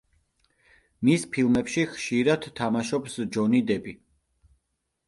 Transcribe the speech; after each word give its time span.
მის 1.09 1.25
ფილმებში 1.35 1.85
ხშირად 1.91 2.49
თამაშობს 2.61 3.21
ჯონი 3.37 3.65
დეპი. 3.71 3.97